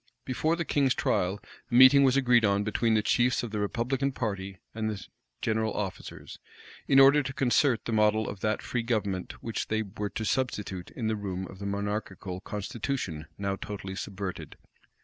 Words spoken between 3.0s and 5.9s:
chiefs of the republican party and the general